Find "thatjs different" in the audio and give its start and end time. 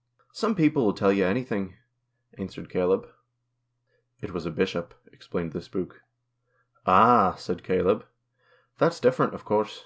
8.80-9.34